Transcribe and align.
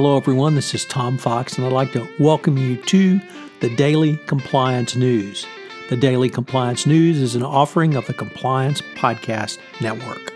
Hello, 0.00 0.16
everyone. 0.16 0.54
This 0.54 0.76
is 0.76 0.84
Tom 0.84 1.18
Fox, 1.18 1.58
and 1.58 1.66
I'd 1.66 1.72
like 1.72 1.90
to 1.90 2.08
welcome 2.20 2.56
you 2.56 2.76
to 2.76 3.20
the 3.58 3.74
Daily 3.74 4.16
Compliance 4.28 4.94
News. 4.94 5.44
The 5.88 5.96
Daily 5.96 6.28
Compliance 6.28 6.86
News 6.86 7.20
is 7.20 7.34
an 7.34 7.42
offering 7.42 7.96
of 7.96 8.06
the 8.06 8.14
Compliance 8.14 8.80
Podcast 8.94 9.58
Network. 9.80 10.32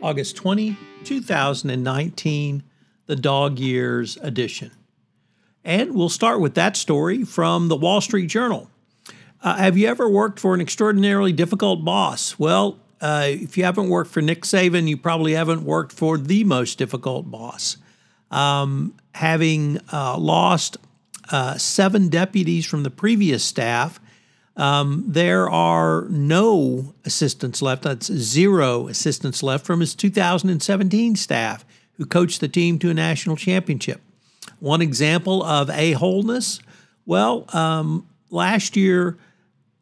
August 0.00 0.36
20, 0.36 0.78
2019, 1.04 2.62
the 3.04 3.16
Dog 3.16 3.58
Years 3.58 4.16
edition. 4.22 4.70
And 5.62 5.94
we'll 5.94 6.08
start 6.08 6.40
with 6.40 6.54
that 6.54 6.74
story 6.74 7.22
from 7.22 7.68
the 7.68 7.76
Wall 7.76 8.00
Street 8.00 8.28
Journal. 8.28 8.70
Uh, 9.42 9.56
have 9.56 9.76
you 9.76 9.88
ever 9.88 10.08
worked 10.08 10.40
for 10.40 10.54
an 10.54 10.62
extraordinarily 10.62 11.32
difficult 11.32 11.84
boss? 11.84 12.38
Well, 12.38 12.78
uh, 13.02 13.26
if 13.26 13.58
you 13.58 13.64
haven't 13.64 13.90
worked 13.90 14.08
for 14.08 14.22
Nick 14.22 14.44
Saban, 14.44 14.88
you 14.88 14.96
probably 14.96 15.34
haven't 15.34 15.64
worked 15.64 15.92
for 15.92 16.16
the 16.16 16.44
most 16.44 16.78
difficult 16.78 17.30
boss. 17.30 17.76
Um, 18.30 18.94
having 19.14 19.78
uh, 19.92 20.18
lost 20.18 20.76
uh, 21.30 21.56
seven 21.58 22.08
deputies 22.08 22.66
from 22.66 22.82
the 22.82 22.90
previous 22.90 23.44
staff, 23.44 24.00
um, 24.56 25.04
there 25.06 25.48
are 25.48 26.06
no 26.08 26.94
assistants 27.04 27.62
left. 27.62 27.82
That's 27.82 28.06
zero 28.12 28.88
assistants 28.88 29.42
left 29.42 29.66
from 29.66 29.80
his 29.80 29.94
2017 29.94 31.16
staff 31.16 31.64
who 31.96 32.06
coached 32.06 32.40
the 32.40 32.48
team 32.48 32.78
to 32.80 32.90
a 32.90 32.94
national 32.94 33.36
championship. 33.36 34.00
One 34.58 34.80
example 34.80 35.42
of 35.42 35.68
a 35.70 35.92
wholeness 35.92 36.60
well, 37.06 37.46
um, 37.54 38.08
last 38.30 38.76
year, 38.76 39.16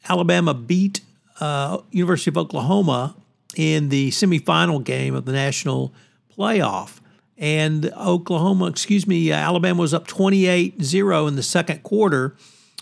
Alabama 0.07 0.53
beat 0.53 1.01
uh, 1.41 1.79
University 1.91 2.31
of 2.31 2.37
Oklahoma 2.37 3.17
in 3.57 3.89
the 3.89 4.11
semifinal 4.11 4.85
game 4.85 5.15
of 5.15 5.25
the 5.25 5.33
national 5.33 5.93
playoff. 6.37 7.01
And 7.37 7.93
Oklahoma, 7.97 8.67
excuse 8.67 9.07
me, 9.07 9.33
uh, 9.33 9.37
Alabama 9.37 9.81
was 9.81 9.93
up 9.93 10.07
28 10.07 10.83
0 10.83 11.27
in 11.27 11.37
the 11.37 11.43
second 11.43 11.83
quarter 11.83 12.37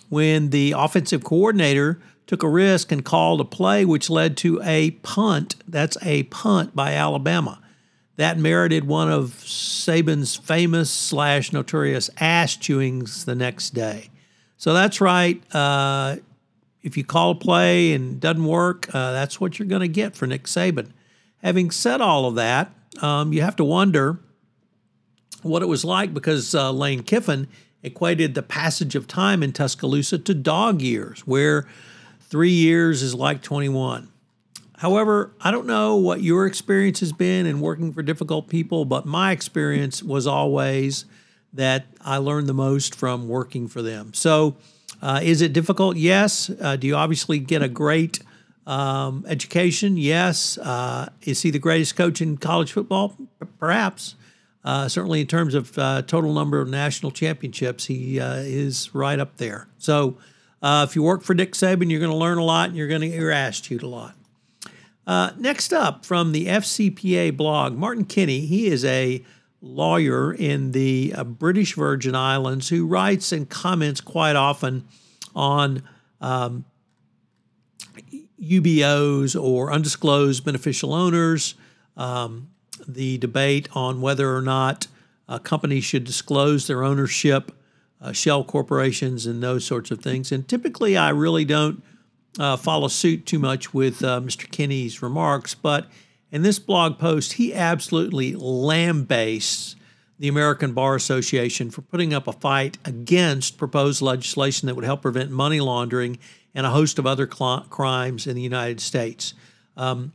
when 0.08 0.50
the 0.50 0.74
offensive 0.76 1.24
coordinator 1.24 2.00
took 2.26 2.42
a 2.42 2.48
risk 2.48 2.92
and 2.92 3.04
called 3.04 3.40
a 3.40 3.44
play 3.44 3.84
which 3.84 4.10
led 4.10 4.36
to 4.38 4.60
a 4.62 4.90
punt. 5.02 5.56
That's 5.66 5.96
a 6.02 6.24
punt 6.24 6.76
by 6.76 6.92
Alabama. 6.92 7.60
That 8.16 8.38
merited 8.38 8.86
one 8.86 9.10
of 9.10 9.30
Saban's 9.38 10.36
famous 10.36 10.90
slash 10.90 11.52
notorious 11.52 12.10
ass 12.18 12.56
chewings 12.56 13.24
the 13.24 13.34
next 13.34 13.70
day. 13.70 14.10
So 14.58 14.74
that's 14.74 15.00
right. 15.00 15.42
Uh, 15.54 16.16
if 16.82 16.96
you 16.96 17.04
call 17.04 17.30
a 17.30 17.34
play 17.34 17.92
and 17.94 18.20
doesn't 18.20 18.44
work, 18.44 18.94
uh, 18.94 19.12
that's 19.12 19.40
what 19.40 19.58
you're 19.58 19.68
going 19.68 19.80
to 19.80 19.88
get 19.88 20.14
for 20.14 20.26
Nick 20.26 20.44
Saban. 20.44 20.90
Having 21.38 21.70
said 21.70 22.00
all 22.00 22.26
of 22.26 22.34
that, 22.34 22.72
um, 23.00 23.32
you 23.32 23.40
have 23.42 23.56
to 23.56 23.64
wonder 23.64 24.20
what 25.42 25.62
it 25.62 25.66
was 25.66 25.84
like 25.84 26.14
because 26.14 26.54
uh, 26.54 26.72
Lane 26.72 27.02
Kiffin 27.02 27.48
equated 27.82 28.34
the 28.34 28.42
passage 28.42 28.94
of 28.94 29.06
time 29.06 29.42
in 29.42 29.52
Tuscaloosa 29.52 30.18
to 30.18 30.34
dog 30.34 30.80
years, 30.80 31.26
where 31.26 31.66
three 32.20 32.50
years 32.50 33.02
is 33.02 33.14
like 33.14 33.42
21. 33.42 34.08
However, 34.78 35.32
I 35.40 35.50
don't 35.50 35.66
know 35.66 35.96
what 35.96 36.22
your 36.22 36.46
experience 36.46 37.00
has 37.00 37.12
been 37.12 37.46
in 37.46 37.60
working 37.60 37.92
for 37.92 38.02
difficult 38.02 38.48
people, 38.48 38.84
but 38.84 39.06
my 39.06 39.30
experience 39.30 40.02
was 40.02 40.26
always 40.26 41.04
that 41.52 41.86
I 42.00 42.16
learned 42.16 42.48
the 42.48 42.54
most 42.54 42.94
from 42.94 43.28
working 43.28 43.68
for 43.68 43.82
them. 43.82 44.14
So, 44.14 44.56
uh, 45.00 45.20
is 45.22 45.42
it 45.42 45.52
difficult? 45.52 45.96
Yes. 45.96 46.50
Uh, 46.60 46.76
do 46.76 46.86
you 46.86 46.94
obviously 46.94 47.38
get 47.38 47.62
a 47.62 47.68
great 47.68 48.20
um, 48.66 49.24
education? 49.28 49.96
Yes. 49.96 50.58
Uh, 50.58 51.10
is 51.22 51.42
he 51.42 51.50
the 51.50 51.58
greatest 51.58 51.96
coach 51.96 52.20
in 52.20 52.36
college 52.36 52.72
football? 52.72 53.16
Perhaps. 53.58 54.14
Uh, 54.64 54.88
certainly, 54.88 55.20
in 55.20 55.26
terms 55.26 55.54
of 55.54 55.76
uh, 55.78 56.02
total 56.02 56.32
number 56.32 56.60
of 56.60 56.68
national 56.68 57.10
championships, 57.10 57.86
he 57.86 58.20
uh, 58.20 58.36
is 58.36 58.94
right 58.94 59.18
up 59.18 59.36
there. 59.36 59.68
So, 59.78 60.18
if 60.62 60.94
you 60.94 61.02
work 61.02 61.22
for 61.22 61.34
Dick 61.34 61.52
Saban, 61.52 61.90
you're 61.90 62.00
going 62.00 62.12
to 62.12 62.16
learn 62.16 62.38
a 62.38 62.44
lot, 62.44 62.68
and 62.68 62.76
you're 62.76 62.86
going 62.86 63.00
to 63.00 63.08
get 63.08 63.18
your 63.18 63.32
ass 63.32 63.60
chewed 63.60 63.82
a 63.82 63.88
lot. 63.88 64.14
next 65.36 65.72
up, 65.72 66.06
from 66.06 66.30
the 66.30 66.46
FCPA 66.46 67.36
blog, 67.36 67.76
Martin 67.76 68.04
Kenney. 68.04 68.46
He 68.46 68.66
is 68.66 68.84
a 68.84 69.24
lawyer 69.62 70.34
in 70.34 70.72
the 70.72 71.14
uh, 71.16 71.24
British 71.24 71.76
Virgin 71.76 72.14
Islands 72.14 72.68
who 72.68 72.86
writes 72.86 73.32
and 73.32 73.48
comments 73.48 74.00
quite 74.00 74.34
often 74.34 74.84
on 75.34 75.84
um, 76.20 76.64
UBOs 78.42 79.40
or 79.40 79.72
undisclosed 79.72 80.44
beneficial 80.44 80.92
owners, 80.92 81.54
um, 81.96 82.48
the 82.86 83.18
debate 83.18 83.68
on 83.72 84.00
whether 84.00 84.34
or 84.34 84.42
not 84.42 84.86
a 85.28 85.38
company 85.38 85.80
should 85.80 86.04
disclose 86.04 86.66
their 86.66 86.84
ownership, 86.84 87.52
uh, 88.00 88.12
shell 88.12 88.44
corporations, 88.44 89.26
and 89.26 89.42
those 89.42 89.64
sorts 89.64 89.90
of 89.90 90.00
things. 90.00 90.32
And 90.32 90.46
typically, 90.46 90.96
I 90.96 91.10
really 91.10 91.44
don't 91.44 91.82
uh, 92.38 92.56
follow 92.56 92.88
suit 92.88 93.26
too 93.26 93.38
much 93.38 93.72
with 93.72 94.02
uh, 94.02 94.20
Mr. 94.20 94.50
Kenney's 94.50 95.02
remarks, 95.02 95.54
but 95.54 95.86
in 96.30 96.42
this 96.42 96.58
blog 96.58 96.98
post, 96.98 97.34
he 97.34 97.52
absolutely 97.52 98.34
lambastes 98.34 99.76
the 100.18 100.28
American 100.28 100.72
Bar 100.72 100.94
Association 100.94 101.70
for 101.70 101.82
putting 101.82 102.14
up 102.14 102.26
a 102.26 102.32
fight 102.32 102.78
against 102.84 103.58
proposed 103.58 104.00
legislation 104.00 104.66
that 104.66 104.74
would 104.74 104.84
help 104.84 105.02
prevent 105.02 105.30
money 105.30 105.60
laundering 105.60 106.18
and 106.54 106.64
a 106.64 106.70
host 106.70 106.98
of 106.98 107.06
other 107.06 107.28
cl- 107.30 107.66
crimes 107.68 108.26
in 108.26 108.36
the 108.36 108.42
United 108.42 108.80
States. 108.80 109.34
Um, 109.76 110.12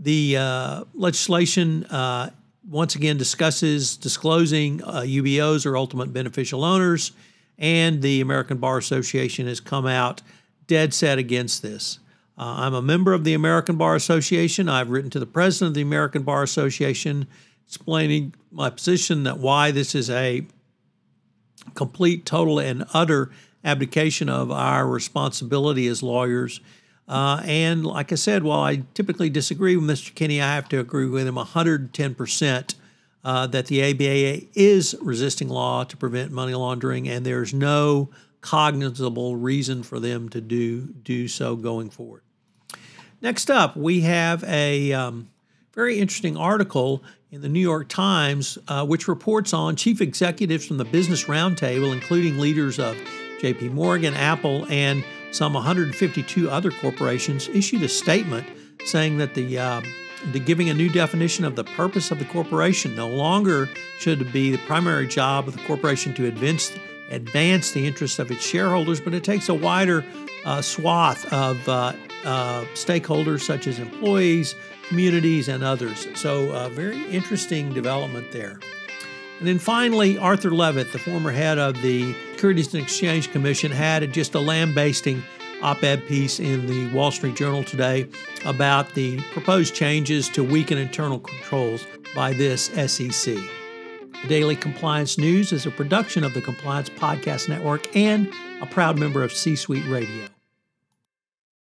the 0.00 0.38
uh, 0.38 0.84
legislation 0.94 1.84
uh, 1.84 2.30
once 2.68 2.94
again 2.94 3.18
discusses 3.18 3.96
disclosing 3.96 4.82
uh, 4.82 5.00
UBOs 5.00 5.66
or 5.66 5.76
ultimate 5.76 6.12
beneficial 6.12 6.64
owners, 6.64 7.12
and 7.58 8.00
the 8.00 8.22
American 8.22 8.56
Bar 8.56 8.78
Association 8.78 9.46
has 9.46 9.60
come 9.60 9.86
out 9.86 10.22
dead 10.66 10.94
set 10.94 11.18
against 11.18 11.62
this. 11.62 11.98
Uh, 12.38 12.54
I'm 12.58 12.74
a 12.74 12.80
member 12.80 13.12
of 13.12 13.24
the 13.24 13.34
American 13.34 13.76
Bar 13.76 13.94
Association. 13.94 14.68
I've 14.68 14.88
written 14.88 15.10
to 15.10 15.20
the 15.20 15.26
president 15.26 15.68
of 15.70 15.74
the 15.74 15.82
American 15.82 16.22
Bar 16.22 16.42
Association 16.42 17.26
explaining 17.66 18.34
my 18.50 18.70
position 18.70 19.24
that 19.24 19.38
why 19.38 19.70
this 19.70 19.94
is 19.94 20.08
a 20.08 20.46
complete, 21.74 22.24
total, 22.24 22.58
and 22.58 22.84
utter 22.94 23.30
abdication 23.62 24.30
of 24.30 24.50
our 24.50 24.86
responsibility 24.86 25.86
as 25.86 26.02
lawyers. 26.02 26.60
Uh, 27.10 27.42
and 27.44 27.84
like 27.84 28.12
I 28.12 28.14
said, 28.14 28.44
while 28.44 28.60
I 28.60 28.84
typically 28.94 29.28
disagree 29.28 29.76
with 29.76 29.84
Mr. 29.84 30.14
Kenney, 30.14 30.40
I 30.40 30.54
have 30.54 30.68
to 30.68 30.78
agree 30.78 31.06
with 31.08 31.26
him 31.26 31.34
110% 31.34 32.74
uh, 33.24 33.46
that 33.48 33.66
the 33.66 33.82
ABA 33.82 34.46
is 34.54 34.94
resisting 35.02 35.48
law 35.48 35.82
to 35.82 35.96
prevent 35.96 36.30
money 36.30 36.54
laundering, 36.54 37.08
and 37.08 37.26
there's 37.26 37.52
no 37.52 38.10
cognizable 38.42 39.34
reason 39.34 39.82
for 39.82 39.98
them 39.98 40.28
to 40.28 40.40
do 40.40 40.82
do 41.02 41.26
so 41.26 41.56
going 41.56 41.90
forward. 41.90 42.22
Next 43.20 43.50
up, 43.50 43.76
we 43.76 44.02
have 44.02 44.44
a 44.44 44.92
um, 44.92 45.30
very 45.74 45.98
interesting 45.98 46.36
article 46.36 47.02
in 47.32 47.42
the 47.42 47.48
New 47.48 47.60
York 47.60 47.88
Times, 47.88 48.56
uh, 48.68 48.86
which 48.86 49.08
reports 49.08 49.52
on 49.52 49.74
chief 49.74 50.00
executives 50.00 50.64
from 50.64 50.78
the 50.78 50.84
Business 50.84 51.24
Roundtable, 51.24 51.92
including 51.92 52.38
leaders 52.38 52.78
of 52.78 52.96
JP 53.40 53.72
Morgan, 53.72 54.14
Apple, 54.14 54.64
and 54.70 55.04
some 55.30 55.54
152 55.54 56.50
other 56.50 56.70
corporations, 56.70 57.48
issued 57.48 57.82
a 57.82 57.88
statement 57.88 58.46
saying 58.84 59.18
that 59.18 59.34
the, 59.34 59.58
uh, 59.58 59.80
the 60.32 60.40
giving 60.40 60.68
a 60.70 60.74
new 60.74 60.88
definition 60.88 61.44
of 61.44 61.56
the 61.56 61.64
purpose 61.64 62.10
of 62.10 62.18
the 62.18 62.24
corporation 62.26 62.94
no 62.94 63.08
longer 63.08 63.68
should 63.98 64.32
be 64.32 64.50
the 64.50 64.58
primary 64.66 65.06
job 65.06 65.48
of 65.48 65.56
the 65.56 65.62
corporation 65.64 66.14
to 66.14 66.26
advance 66.26 66.72
advance 67.10 67.72
the 67.72 67.86
interests 67.86 68.20
of 68.20 68.30
its 68.30 68.46
shareholders, 68.46 69.00
but 69.00 69.12
it 69.12 69.24
takes 69.24 69.48
a 69.48 69.54
wider 69.54 70.04
uh, 70.44 70.62
swath 70.62 71.30
of 71.32 71.68
uh, 71.68 71.92
uh, 72.24 72.64
stakeholders 72.74 73.40
such 73.40 73.66
as 73.66 73.78
employees, 73.78 74.54
communities, 74.88 75.48
and 75.48 75.64
others. 75.64 76.06
So, 76.14 76.52
uh, 76.52 76.68
very 76.68 77.04
interesting 77.08 77.72
development 77.72 78.30
there. 78.32 78.60
And 79.40 79.48
then 79.48 79.58
finally, 79.58 80.18
Arthur 80.18 80.50
Levitt, 80.50 80.92
the 80.92 80.98
former 80.98 81.32
head 81.32 81.58
of 81.58 81.80
the 81.80 82.14
Securities 82.32 82.74
and 82.74 82.82
Exchange 82.82 83.32
Commission, 83.32 83.72
had 83.72 84.12
just 84.12 84.34
a 84.34 84.38
lambasting 84.38 85.22
op 85.62 85.82
ed 85.82 86.06
piece 86.06 86.38
in 86.38 86.66
the 86.66 86.94
Wall 86.94 87.10
Street 87.10 87.36
Journal 87.36 87.64
today 87.64 88.06
about 88.44 88.94
the 88.94 89.18
proposed 89.32 89.74
changes 89.74 90.28
to 90.30 90.44
weaken 90.44 90.76
internal 90.76 91.18
controls 91.18 91.86
by 92.14 92.34
this 92.34 92.66
SEC. 92.86 93.36
Daily 94.28 94.56
Compliance 94.56 95.16
News 95.16 95.52
is 95.52 95.64
a 95.64 95.70
production 95.70 96.22
of 96.22 96.34
the 96.34 96.42
Compliance 96.42 96.90
Podcast 96.90 97.48
Network 97.48 97.96
and 97.96 98.30
a 98.60 98.66
proud 98.66 98.98
member 98.98 99.22
of 99.22 99.32
C 99.32 99.56
Suite 99.56 99.86
Radio. 99.86 100.26